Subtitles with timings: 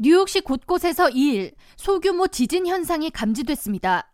[0.00, 4.08] 뉴욕시 곳곳에서 2일 소규모 지진 현상이 감지됐습니다.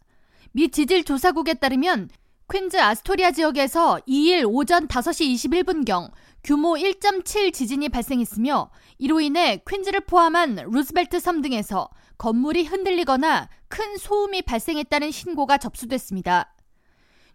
[0.52, 2.08] 미 지질 조사국에 따르면
[2.50, 6.10] 퀸즈 아스토리아 지역에서 2일 오전 5시 21분경
[6.42, 14.40] 규모 1.7 지진이 발생했으며 이로 인해 퀸즈를 포함한 루스벨트 섬 등에서 건물이 흔들리거나 큰 소음이
[14.40, 16.54] 발생했다는 신고가 접수됐습니다.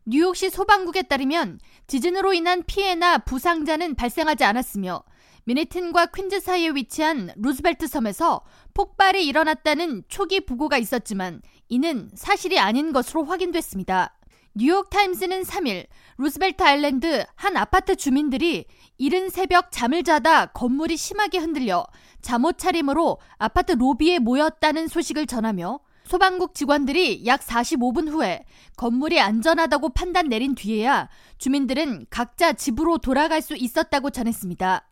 [0.06, 5.04] 뉴욕시 소방국에 따르면 지진으로 인한 피해나 부상자는 발생하지 않았으며
[5.50, 8.42] 맨해튼과 퀸즈 사이에 위치한 루스벨트 섬에서
[8.76, 14.16] 폭발이 일어났다는 초기 보고가 있었지만 이는 사실이 아닌 것으로 확인됐습니다.
[14.54, 15.88] 뉴욕타임스는 3일
[16.20, 18.66] 루스벨트 아일랜드 한 아파트 주민들이
[19.00, 21.84] 이른 새벽 잠을 자다 건물이 심하게 흔들려
[22.22, 28.46] 잠옷 차림으로 아파트 로비에 모였다는 소식을 전하며 소방국 직원들이 약 45분 후에
[28.78, 34.86] 건물이 안전하다고 판단 내린 뒤에야 주민들은 각자 집으로 돌아갈 수 있었다고 전했습니다.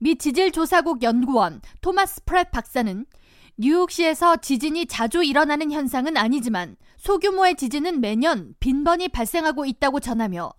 [0.00, 3.06] 미 지질조사국 연구원 토마스 프렛 박사는
[3.56, 10.52] 뉴욕시에서 지진이 자주 일어나는 현상은 아니지만 소규모의 지진은 매년 빈번히 발생하고 있다고 전하며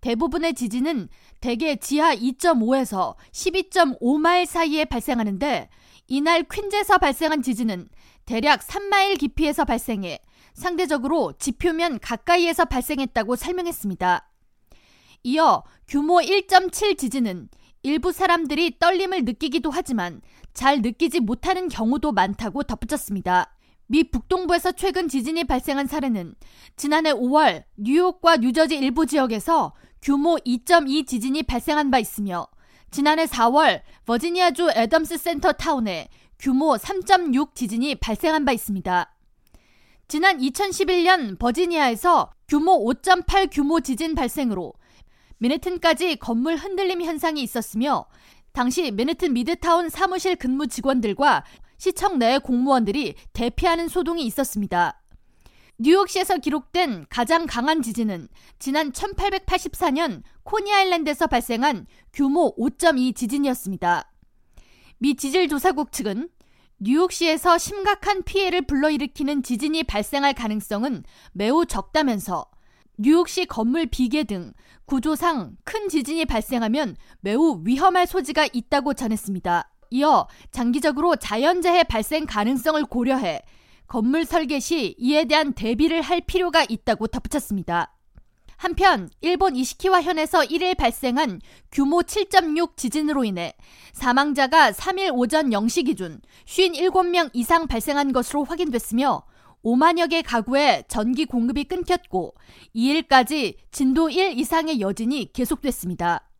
[0.00, 1.08] 대부분의 지진은
[1.40, 5.68] 대개 지하 2.5에서 12.5마일 사이에 발생하는데
[6.06, 7.88] 이날 퀸즈에서 발생한 지진은
[8.26, 10.20] 대략 3마일 깊이에서 발생해
[10.54, 14.30] 상대적으로 지표면 가까이에서 발생했다고 설명했습니다.
[15.24, 17.48] 이어 규모 1.7 지진은
[17.86, 20.20] 일부 사람들이 떨림을 느끼기도 하지만
[20.52, 23.54] 잘 느끼지 못하는 경우도 많다고 덧붙였습니다.
[23.86, 26.34] 미 북동부에서 최근 지진이 발생한 사례는
[26.74, 32.48] 지난해 5월 뉴욕과 뉴저지 일부 지역에서 규모 2.2 지진이 발생한 바 있으며
[32.90, 36.08] 지난해 4월 버지니아주 애덤스 센터 타운에
[36.40, 39.14] 규모 3.6 지진이 발생한 바 있습니다.
[40.08, 44.72] 지난 2011년 버지니아에서 규모 5.8 규모 지진 발생으로
[45.38, 48.06] 미네튼까지 건물 흔들림 현상이 있었으며
[48.52, 51.44] 당시 미네튼 미드타운 사무실 근무 직원들과
[51.78, 55.02] 시청 내 공무원들이 대피하는 소동이 있었습니다.
[55.78, 58.28] 뉴욕시에서 기록된 가장 강한 지진은
[58.58, 64.10] 지난 1884년 코니 아일랜드에서 발생한 규모 5.2 지진이었습니다.
[64.98, 66.30] 미 지질조사국 측은
[66.78, 72.46] 뉴욕시에서 심각한 피해를 불러일으키는 지진이 발생할 가능성은 매우 적다면서
[72.98, 74.52] 뉴욕시 건물 비계 등
[74.86, 79.70] 구조상 큰 지진이 발생하면 매우 위험할 소지가 있다고 전했습니다.
[79.90, 83.42] 이어 장기적으로 자연재해 발생 가능성을 고려해
[83.86, 87.92] 건물 설계 시 이에 대한 대비를 할 필요가 있다고 덧붙였습니다.
[88.56, 91.40] 한편 일본 이시키와 현에서 1일 발생한
[91.70, 93.52] 규모 7.6 지진으로 인해
[93.92, 99.22] 사망자가 3일 오전 0시 기준 57명 이상 발생한 것으로 확인됐으며
[99.66, 102.36] 5만여 개 가구에 전기 공급이 끊겼고
[102.76, 106.30] 2일까지 진도 1 이상의 여진이 계속됐습니다.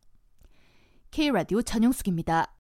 [1.11, 2.53] K라디오 전영숙입니다.